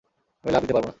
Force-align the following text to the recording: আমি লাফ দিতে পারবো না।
আমি 0.43 0.51
লাফ 0.53 0.61
দিতে 0.61 0.73
পারবো 0.73 0.85
না। 0.85 0.89